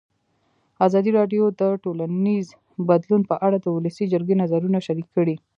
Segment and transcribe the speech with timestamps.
[0.87, 2.47] ازادي راډیو د ټولنیز
[2.89, 5.35] بدلون په اړه د ولسي جرګې نظرونه شریک کړي.